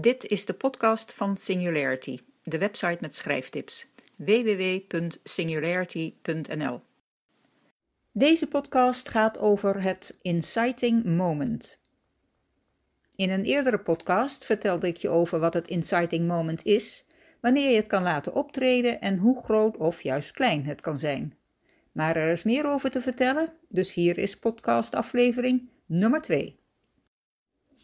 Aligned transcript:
Dit 0.00 0.26
is 0.26 0.44
de 0.44 0.54
podcast 0.54 1.12
van 1.12 1.36
Singularity, 1.36 2.18
de 2.42 2.58
website 2.58 2.98
met 3.00 3.16
schrijftips. 3.16 3.86
www.singularity.nl 4.16 6.80
Deze 8.12 8.46
podcast 8.46 9.08
gaat 9.08 9.38
over 9.38 9.82
het 9.82 10.18
inciting 10.22 11.04
moment. 11.04 11.80
In 13.16 13.30
een 13.30 13.44
eerdere 13.44 13.78
podcast 13.78 14.44
vertelde 14.44 14.86
ik 14.86 14.96
je 14.96 15.08
over 15.08 15.38
wat 15.38 15.54
het 15.54 15.68
inciting 15.68 16.26
moment 16.26 16.64
is, 16.64 17.04
wanneer 17.40 17.70
je 17.70 17.76
het 17.76 17.86
kan 17.86 18.02
laten 18.02 18.34
optreden 18.34 19.00
en 19.00 19.18
hoe 19.18 19.42
groot 19.42 19.76
of 19.76 20.02
juist 20.02 20.30
klein 20.30 20.64
het 20.64 20.80
kan 20.80 20.98
zijn. 20.98 21.38
Maar 21.92 22.16
er 22.16 22.32
is 22.32 22.42
meer 22.42 22.66
over 22.66 22.90
te 22.90 23.00
vertellen, 23.00 23.52
dus 23.68 23.94
hier 23.94 24.18
is 24.18 24.38
podcastaflevering 24.38 25.68
nummer 25.86 26.22
2. 26.22 26.58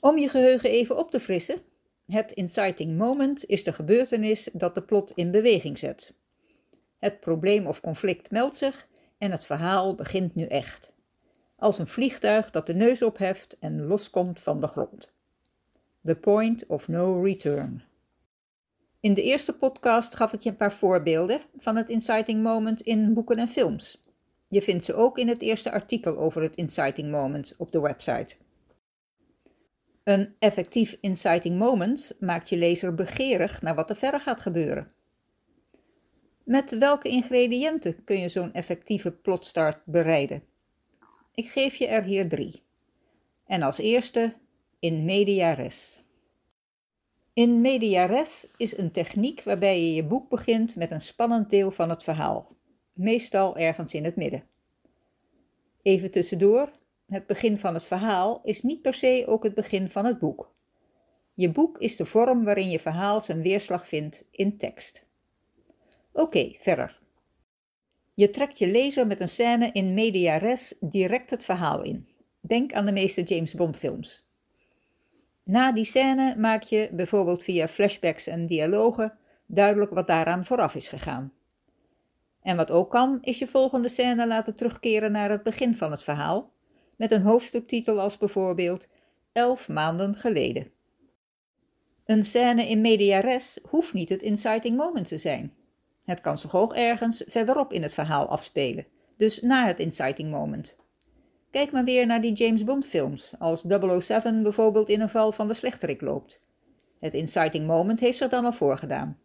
Om 0.00 0.18
je 0.18 0.28
geheugen 0.28 0.70
even 0.70 0.96
op 0.96 1.10
te 1.10 1.20
frissen, 1.20 1.70
het 2.06 2.32
inciting 2.32 2.96
moment 2.96 3.44
is 3.46 3.64
de 3.64 3.72
gebeurtenis 3.72 4.48
dat 4.52 4.74
de 4.74 4.82
plot 4.82 5.12
in 5.14 5.30
beweging 5.30 5.78
zet. 5.78 6.14
Het 6.98 7.20
probleem 7.20 7.66
of 7.66 7.80
conflict 7.80 8.30
meldt 8.30 8.56
zich 8.56 8.88
en 9.18 9.30
het 9.30 9.44
verhaal 9.44 9.94
begint 9.94 10.34
nu 10.34 10.44
echt. 10.44 10.92
Als 11.56 11.78
een 11.78 11.86
vliegtuig 11.86 12.50
dat 12.50 12.66
de 12.66 12.74
neus 12.74 13.02
opheft 13.02 13.56
en 13.60 13.86
loskomt 13.86 14.40
van 14.40 14.60
de 14.60 14.66
grond. 14.66 15.12
The 16.04 16.16
point 16.16 16.66
of 16.66 16.88
no 16.88 17.22
return. 17.22 17.82
In 19.00 19.14
de 19.14 19.22
eerste 19.22 19.56
podcast 19.56 20.16
gaf 20.16 20.32
ik 20.32 20.40
je 20.40 20.50
een 20.50 20.56
paar 20.56 20.72
voorbeelden 20.72 21.40
van 21.58 21.76
het 21.76 21.88
inciting 21.88 22.42
moment 22.42 22.80
in 22.80 23.14
boeken 23.14 23.36
en 23.36 23.48
films. 23.48 24.00
Je 24.48 24.62
vindt 24.62 24.84
ze 24.84 24.94
ook 24.94 25.18
in 25.18 25.28
het 25.28 25.42
eerste 25.42 25.72
artikel 25.72 26.18
over 26.18 26.42
het 26.42 26.56
inciting 26.56 27.10
moment 27.10 27.54
op 27.58 27.72
de 27.72 27.80
website. 27.80 28.36
Een 30.04 30.34
effectief 30.38 30.98
inciting 31.00 31.58
moment 31.58 32.16
maakt 32.20 32.48
je 32.48 32.56
lezer 32.56 32.94
begeerig 32.94 33.62
naar 33.62 33.74
wat 33.74 33.90
er 33.90 33.96
verder 33.96 34.20
gaat 34.20 34.40
gebeuren. 34.40 34.90
Met 36.44 36.78
welke 36.78 37.08
ingrediënten 37.08 38.04
kun 38.04 38.20
je 38.20 38.28
zo'n 38.28 38.52
effectieve 38.52 39.12
plotstart 39.12 39.84
bereiden? 39.84 40.42
Ik 41.34 41.46
geef 41.46 41.74
je 41.74 41.86
er 41.86 42.04
hier 42.04 42.28
drie. 42.28 42.62
En 43.46 43.62
als 43.62 43.78
eerste 43.78 44.34
in 44.78 45.04
media 45.04 45.52
res. 45.52 46.02
In 47.32 47.60
media 47.60 48.04
res 48.04 48.48
is 48.56 48.76
een 48.76 48.90
techniek 48.90 49.42
waarbij 49.42 49.82
je 49.82 49.94
je 49.94 50.04
boek 50.04 50.28
begint 50.28 50.76
met 50.76 50.90
een 50.90 51.00
spannend 51.00 51.50
deel 51.50 51.70
van 51.70 51.90
het 51.90 52.02
verhaal, 52.02 52.56
meestal 52.92 53.56
ergens 53.56 53.94
in 53.94 54.04
het 54.04 54.16
midden. 54.16 54.44
Even 55.82 56.10
tussendoor, 56.10 56.70
het 57.12 57.26
begin 57.26 57.58
van 57.58 57.74
het 57.74 57.84
verhaal 57.84 58.40
is 58.42 58.62
niet 58.62 58.82
per 58.82 58.94
se 58.94 59.24
ook 59.26 59.42
het 59.42 59.54
begin 59.54 59.90
van 59.90 60.04
het 60.04 60.18
boek. 60.18 60.54
Je 61.34 61.50
boek 61.50 61.78
is 61.78 61.96
de 61.96 62.04
vorm 62.04 62.44
waarin 62.44 62.70
je 62.70 62.78
verhaal 62.78 63.20
zijn 63.20 63.42
weerslag 63.42 63.86
vindt 63.86 64.28
in 64.30 64.56
tekst. 64.56 65.06
Oké, 66.12 66.54
verder. 66.58 67.00
Je 68.14 68.30
trekt 68.30 68.58
je 68.58 68.66
lezer 68.66 69.06
met 69.06 69.20
een 69.20 69.28
scène 69.28 69.70
in 69.72 69.94
media 69.94 70.36
res 70.36 70.74
direct 70.80 71.30
het 71.30 71.44
verhaal 71.44 71.82
in. 71.82 72.08
Denk 72.40 72.72
aan 72.72 72.86
de 72.86 72.92
meeste 72.92 73.22
James 73.22 73.54
Bond 73.54 73.78
films. 73.78 74.26
Na 75.42 75.72
die 75.72 75.84
scène 75.84 76.36
maak 76.36 76.62
je, 76.62 76.88
bijvoorbeeld 76.92 77.42
via 77.42 77.68
flashbacks 77.68 78.26
en 78.26 78.46
dialogen, 78.46 79.18
duidelijk 79.46 79.92
wat 79.92 80.06
daaraan 80.06 80.44
vooraf 80.44 80.74
is 80.74 80.88
gegaan. 80.88 81.32
En 82.42 82.56
wat 82.56 82.70
ook 82.70 82.90
kan, 82.90 83.18
is 83.22 83.38
je 83.38 83.46
volgende 83.46 83.88
scène 83.88 84.26
laten 84.26 84.56
terugkeren 84.56 85.12
naar 85.12 85.30
het 85.30 85.42
begin 85.42 85.74
van 85.74 85.90
het 85.90 86.02
verhaal, 86.02 86.51
met 87.02 87.10
een 87.10 87.22
hoofdstuktitel 87.22 88.00
als 88.00 88.18
bijvoorbeeld 88.18 88.88
Elf 89.32 89.68
maanden 89.68 90.16
geleden. 90.16 90.70
Een 92.04 92.24
scène 92.24 92.68
in 92.68 92.80
media 92.80 93.20
res 93.20 93.58
hoeft 93.68 93.92
niet 93.92 94.08
het 94.08 94.22
inciting 94.22 94.76
moment 94.76 95.08
te 95.08 95.18
zijn. 95.18 95.54
Het 96.04 96.20
kan 96.20 96.38
zich 96.38 96.54
ook 96.54 96.74
ergens 96.74 97.24
verderop 97.26 97.72
in 97.72 97.82
het 97.82 97.92
verhaal 97.92 98.26
afspelen, 98.26 98.86
dus 99.16 99.40
na 99.40 99.66
het 99.66 99.78
inciting 99.78 100.30
moment. 100.30 100.76
Kijk 101.50 101.72
maar 101.72 101.84
weer 101.84 102.06
naar 102.06 102.20
die 102.20 102.32
James 102.32 102.64
Bond 102.64 102.86
films, 102.86 103.34
als 103.38 103.64
007 104.00 104.42
bijvoorbeeld 104.42 104.88
in 104.88 105.00
een 105.00 105.08
val 105.08 105.32
van 105.32 105.48
de 105.48 105.54
slechterik 105.54 106.00
loopt. 106.00 106.42
Het 107.00 107.14
inciting 107.14 107.66
moment 107.66 108.00
heeft 108.00 108.18
zich 108.18 108.28
dan 108.28 108.44
al 108.44 108.52
voorgedaan. 108.52 109.18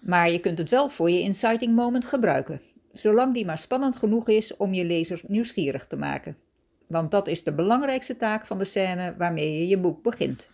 Maar 0.00 0.30
je 0.30 0.40
kunt 0.40 0.58
het 0.58 0.70
wel 0.70 0.88
voor 0.88 1.10
je 1.10 1.20
inciting 1.20 1.74
moment 1.74 2.04
gebruiken, 2.04 2.60
zolang 2.92 3.34
die 3.34 3.44
maar 3.44 3.58
spannend 3.58 3.96
genoeg 3.96 4.28
is 4.28 4.56
om 4.56 4.74
je 4.74 4.84
lezers 4.84 5.22
nieuwsgierig 5.22 5.86
te 5.86 5.96
maken. 5.96 6.44
Want 6.86 7.10
dat 7.10 7.26
is 7.26 7.44
de 7.44 7.54
belangrijkste 7.54 8.16
taak 8.16 8.46
van 8.46 8.58
de 8.58 8.64
scène 8.64 9.14
waarmee 9.16 9.58
je 9.58 9.68
je 9.68 9.78
boek 9.78 10.02
begint. 10.02 10.48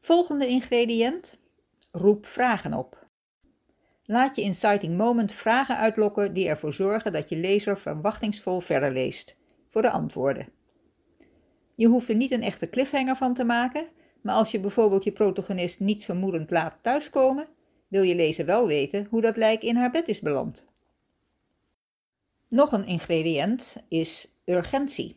Volgende 0.00 0.46
ingrediënt: 0.46 1.38
roep 1.90 2.26
vragen 2.26 2.74
op. 2.74 3.06
Laat 4.04 4.36
je 4.36 4.42
inciting 4.42 4.96
moment 4.96 5.32
vragen 5.32 5.76
uitlokken 5.76 6.32
die 6.32 6.48
ervoor 6.48 6.72
zorgen 6.72 7.12
dat 7.12 7.28
je 7.28 7.36
lezer 7.36 7.78
verwachtingsvol 7.78 8.60
verder 8.60 8.92
leest, 8.92 9.36
voor 9.70 9.82
de 9.82 9.90
antwoorden. 9.90 10.48
Je 11.74 11.86
hoeft 11.86 12.08
er 12.08 12.14
niet 12.14 12.30
een 12.30 12.42
echte 12.42 12.70
cliffhanger 12.70 13.16
van 13.16 13.34
te 13.34 13.44
maken, 13.44 13.86
maar 14.22 14.34
als 14.34 14.50
je 14.50 14.60
bijvoorbeeld 14.60 15.04
je 15.04 15.12
protagonist 15.12 15.80
niets 15.80 16.04
vermoedend 16.04 16.50
laat 16.50 16.78
thuiskomen, 16.80 17.48
wil 17.88 18.02
je 18.02 18.14
lezer 18.14 18.46
wel 18.46 18.66
weten 18.66 19.06
hoe 19.10 19.20
dat 19.20 19.36
lijk 19.36 19.62
in 19.62 19.76
haar 19.76 19.90
bed 19.90 20.08
is 20.08 20.20
beland. 20.20 20.66
Nog 22.52 22.72
een 22.72 22.86
ingrediënt 22.86 23.84
is 23.88 24.34
urgentie. 24.44 25.16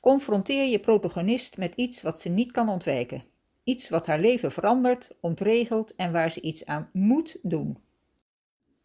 Confronteer 0.00 0.64
je 0.64 0.78
protagonist 0.78 1.56
met 1.56 1.74
iets 1.74 2.02
wat 2.02 2.20
ze 2.20 2.28
niet 2.28 2.52
kan 2.52 2.68
ontwijken. 2.68 3.24
Iets 3.64 3.88
wat 3.88 4.06
haar 4.06 4.18
leven 4.18 4.52
verandert, 4.52 5.10
ontregelt 5.20 5.94
en 5.94 6.12
waar 6.12 6.30
ze 6.30 6.40
iets 6.40 6.66
aan 6.66 6.90
moet 6.92 7.38
doen. 7.42 7.78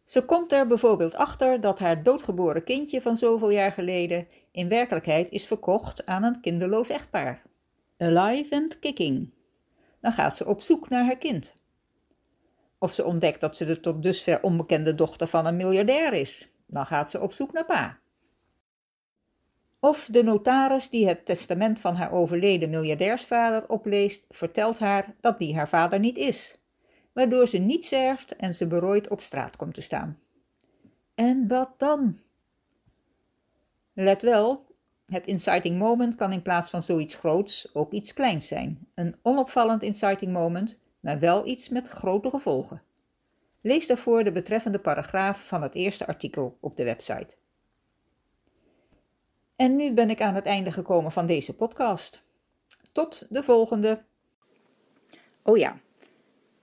Ze 0.04 0.24
komt 0.24 0.52
er 0.52 0.66
bijvoorbeeld 0.66 1.14
achter 1.14 1.60
dat 1.60 1.78
haar 1.78 2.02
doodgeboren 2.02 2.64
kindje 2.64 3.02
van 3.02 3.16
zoveel 3.16 3.50
jaar 3.50 3.72
geleden 3.72 4.26
in 4.52 4.68
werkelijkheid 4.68 5.30
is 5.30 5.46
verkocht 5.46 6.06
aan 6.06 6.22
een 6.22 6.40
kinderloos 6.40 6.88
echtpaar. 6.88 7.42
Alive 7.98 8.54
and 8.54 8.78
kicking. 8.78 9.34
Dan 10.00 10.12
gaat 10.12 10.36
ze 10.36 10.46
op 10.46 10.60
zoek 10.60 10.88
naar 10.88 11.04
haar 11.04 11.18
kind. 11.18 11.54
Of 12.78 12.92
ze 12.92 13.04
ontdekt 13.04 13.40
dat 13.40 13.56
ze 13.56 13.64
de 13.64 13.80
tot 13.80 14.02
dusver 14.02 14.42
onbekende 14.42 14.94
dochter 14.94 15.28
van 15.28 15.46
een 15.46 15.56
miljardair 15.56 16.12
is. 16.12 16.48
Dan 16.70 16.86
gaat 16.86 17.10
ze 17.10 17.20
op 17.20 17.32
zoek 17.32 17.52
naar 17.52 17.64
pa. 17.64 17.98
Of 19.80 20.08
de 20.10 20.22
notaris 20.22 20.90
die 20.90 21.06
het 21.06 21.24
testament 21.24 21.80
van 21.80 21.94
haar 21.94 22.12
overleden 22.12 22.70
miljardairsvader 22.70 23.68
opleest, 23.68 24.24
vertelt 24.28 24.78
haar 24.78 25.14
dat 25.20 25.38
die 25.38 25.56
haar 25.56 25.68
vader 25.68 25.98
niet 25.98 26.16
is, 26.16 26.58
waardoor 27.12 27.48
ze 27.48 27.58
niet 27.58 27.86
zerft 27.86 28.36
en 28.36 28.54
ze 28.54 28.66
berooid 28.66 29.08
op 29.08 29.20
straat 29.20 29.56
komt 29.56 29.74
te 29.74 29.80
staan. 29.80 30.18
En 31.14 31.48
wat 31.48 31.70
dan? 31.76 32.16
Let 33.92 34.22
wel, 34.22 34.66
het 35.06 35.26
inciting 35.26 35.78
moment 35.78 36.14
kan 36.14 36.32
in 36.32 36.42
plaats 36.42 36.70
van 36.70 36.82
zoiets 36.82 37.14
groots 37.14 37.74
ook 37.74 37.92
iets 37.92 38.12
kleins 38.12 38.48
zijn. 38.48 38.88
Een 38.94 39.16
onopvallend 39.22 39.82
inciting 39.82 40.32
moment, 40.32 40.78
maar 41.00 41.18
wel 41.18 41.46
iets 41.46 41.68
met 41.68 41.88
grote 41.88 42.30
gevolgen. 42.30 42.82
Lees 43.60 43.86
daarvoor 43.86 44.24
de 44.24 44.32
betreffende 44.32 44.78
paragraaf 44.78 45.46
van 45.46 45.62
het 45.62 45.74
eerste 45.74 46.06
artikel 46.06 46.56
op 46.60 46.76
de 46.76 46.84
website. 46.84 47.36
En 49.56 49.76
nu 49.76 49.92
ben 49.92 50.10
ik 50.10 50.20
aan 50.20 50.34
het 50.34 50.46
einde 50.46 50.72
gekomen 50.72 51.12
van 51.12 51.26
deze 51.26 51.54
podcast. 51.54 52.22
Tot 52.92 53.26
de 53.30 53.42
volgende. 53.42 54.04
Oh 55.42 55.56
ja, 55.56 55.78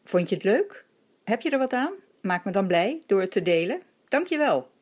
vond 0.04 0.30
je 0.30 0.36
het 0.36 0.44
leuk? 0.44 0.86
Heb 1.24 1.42
je 1.42 1.50
er 1.50 1.58
wat 1.58 1.74
aan? 1.74 1.94
Maak 2.22 2.46
me 2.46 2.52
dan 2.52 2.68
blij 2.68 3.04
door 3.06 3.22
het 3.22 3.32
te 3.32 3.42
delen. 3.42 3.82
Dankjewel. 4.08 4.74